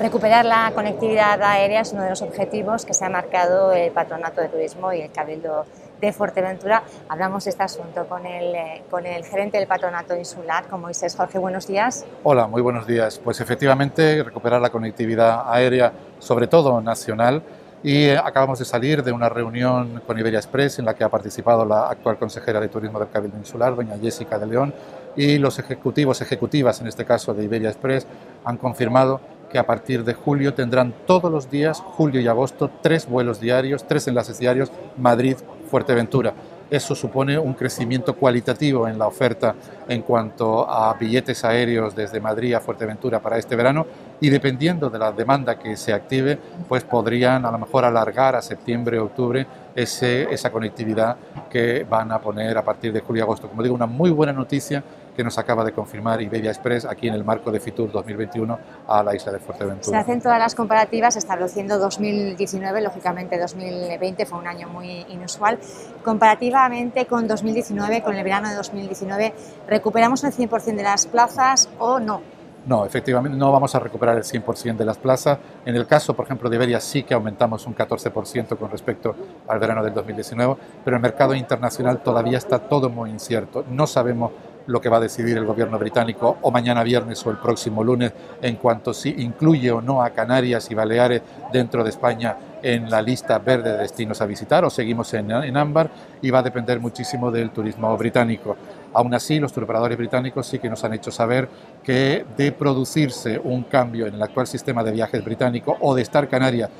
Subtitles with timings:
[0.00, 4.40] Recuperar la conectividad aérea es uno de los objetivos que se ha marcado el Patronato
[4.40, 5.66] de Turismo y el Cabildo
[6.00, 6.84] de Fuerteventura.
[7.08, 11.16] Hablamos de este asunto con el, eh, con el gerente del Patronato Insular, con Moisés
[11.16, 11.40] Jorge.
[11.40, 12.06] Buenos días.
[12.22, 13.18] Hola, muy buenos días.
[13.18, 17.42] Pues efectivamente, recuperar la conectividad aérea, sobre todo nacional,
[17.82, 21.08] y eh, acabamos de salir de una reunión con Iberia Express en la que ha
[21.08, 24.72] participado la actual consejera de Turismo del Cabildo Insular, doña Jessica de León,
[25.16, 28.06] y los ejecutivos, ejecutivas en este caso de Iberia Express,
[28.44, 29.20] han confirmado
[29.50, 33.86] que a partir de julio tendrán todos los días, julio y agosto, tres vuelos diarios,
[33.86, 36.34] tres enlaces diarios, Madrid-Fuerteventura.
[36.70, 39.54] Eso supone un crecimiento cualitativo en la oferta
[39.88, 43.86] en cuanto a billetes aéreos desde Madrid a Fuerteventura para este verano
[44.20, 48.42] y dependiendo de la demanda que se active, pues podrían a lo mejor alargar a
[48.42, 51.16] septiembre, octubre ese, esa conectividad
[51.48, 53.48] que van a poner a partir de julio y agosto.
[53.48, 54.84] Como digo, una muy buena noticia
[55.18, 59.02] que nos acaba de confirmar Iberia Express aquí en el marco de Fitur 2021 a
[59.02, 59.90] la isla de Fuerteventura.
[59.90, 65.58] Se hacen todas las comparativas estableciendo 2019, lógicamente 2020 fue un año muy inusual.
[66.04, 69.34] Comparativamente con 2019, con el verano de 2019,
[69.66, 72.22] ¿recuperamos el 100% de las plazas o no?
[72.68, 75.38] No, efectivamente no vamos a recuperar el 100% de las plazas.
[75.64, 79.16] En el caso, por ejemplo, de Iberia sí que aumentamos un 14% con respecto
[79.48, 83.64] al verano del 2019, pero el mercado internacional todavía está todo muy incierto.
[83.70, 84.32] No sabemos
[84.68, 88.12] lo que va a decidir el gobierno británico o mañana viernes o el próximo lunes
[88.40, 93.00] en cuanto si incluye o no a Canarias y Baleares dentro de España en la
[93.00, 96.80] lista verde de destinos a visitar o seguimos en, en ámbar y va a depender
[96.80, 98.56] muchísimo del turismo británico.
[98.94, 101.48] Aún así, los turoperadores británicos sí que nos han hecho saber
[101.82, 106.28] que de producirse un cambio en el actual sistema de viajes británico o de estar
[106.28, 106.70] Canarias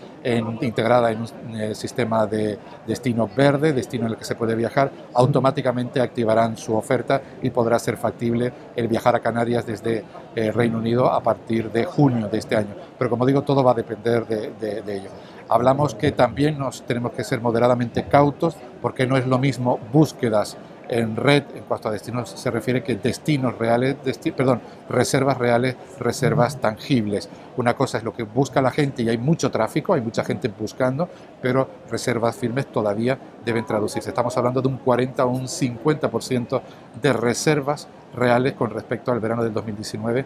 [0.60, 4.90] integrada en un eh, sistema de destino verde, destino en el que se puede viajar,
[5.14, 10.78] automáticamente activarán su oferta y podrá ser factible el viajar a Canarias desde eh, Reino
[10.78, 12.74] Unido a partir de junio de este año.
[12.98, 15.10] Pero como digo, todo va a depender de, de ello.
[15.48, 20.58] Hablamos que también nos tenemos que ser moderadamente cautos porque no es lo mismo búsquedas
[20.88, 23.96] en red, en cuanto a destinos se refiere que destinos reales,
[24.36, 27.28] perdón, reservas reales, reservas tangibles.
[27.56, 30.48] Una cosa es lo que busca la gente y hay mucho tráfico, hay mucha gente
[30.48, 31.08] buscando,
[31.42, 34.10] pero reservas firmes todavía deben traducirse.
[34.10, 36.62] Estamos hablando de un 40 o un 50%
[37.02, 40.24] de reservas reales con respecto al verano del 2019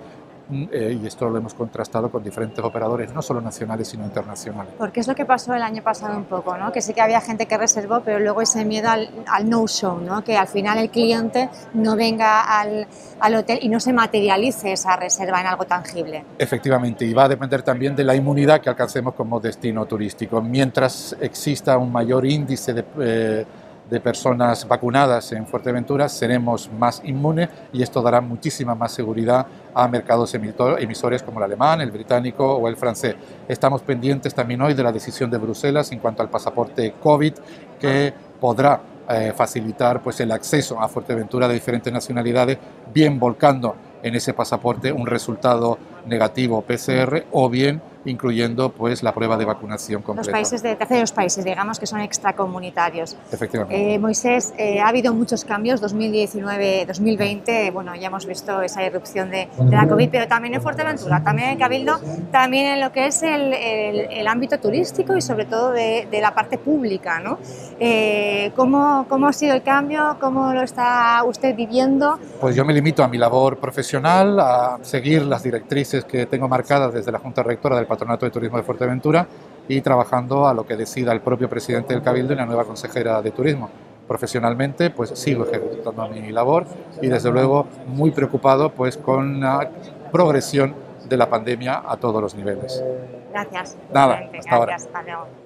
[0.51, 4.75] eh, y esto lo hemos contrastado con diferentes operadores, no solo nacionales, sino internacionales.
[4.77, 6.73] Porque es lo que pasó el año pasado un poco, ¿no?
[6.73, 9.11] que sí que había gente que reservó, pero luego ese miedo al,
[9.49, 10.23] no-show, ¿no?
[10.25, 12.87] que al final el cliente no venga al,
[13.21, 16.25] al, hotel y no se materialice esa reserva en algo tangible.
[16.39, 20.41] Efectivamente, y va a depender también de la inmunidad que alcancemos como destino turístico.
[20.43, 22.85] Mientras exista un mayor índice de...
[23.01, 23.47] Eh,
[23.93, 29.87] de personas vacunadas en Fuerteventura, seremos más inmunes y esto dará muchísima más seguridad a
[29.87, 33.17] mercados emisores como el alemán, el británico o el francés.
[33.47, 37.35] Estamos pendientes también hoy de la decisión de Bruselas en cuanto al pasaporte COVID
[37.79, 42.57] que podrá eh, facilitar pues, el acceso a Fuerteventura de diferentes nacionalidades,
[42.95, 45.77] bien volcando en ese pasaporte un resultado
[46.07, 50.31] negativo PCR o bien incluyendo pues la prueba de vacunación completa.
[50.31, 53.17] Los países de terceros países, digamos que son extracomunitarios.
[53.31, 53.95] Efectivamente.
[53.95, 59.49] Eh, Moisés, eh, ha habido muchos cambios, 2019-2020, bueno, ya hemos visto esa irrupción de,
[59.71, 63.53] la COVID, pero también en Fuerteventura, también en Cabildo, también en lo que es el,
[63.53, 67.39] el, ámbito turístico y sobre todo de, de la parte pública, ¿no?
[67.79, 70.17] Eh, ¿cómo, ¿Cómo ha sido el cambio?
[70.21, 72.19] ¿Cómo lo está usted viviendo?
[72.41, 76.95] Pues yo me limito a mi labor profesional, a seguir las directrices que tengo marcadas
[76.95, 79.27] desde la Junta Rectora del Patronato de Turismo de Fuerteventura
[79.69, 83.21] y trabajando a lo que decida el propio presidente del Cabildo y la nueva consejera
[83.21, 83.69] de Turismo.
[84.09, 86.67] Profesionalmente, pues sigo ejecutando mi labor
[87.01, 89.71] y desde luego muy preocupado pues con la
[90.11, 90.75] progresión
[91.09, 92.83] de la pandemia a todos los niveles.
[93.31, 93.77] Gracias.
[93.93, 94.53] Nada, hasta Gracias.
[94.53, 94.75] ahora.
[94.75, 95.42] Hasta